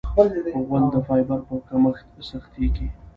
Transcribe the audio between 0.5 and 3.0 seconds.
غول د فایبر په کمښت سختېږي.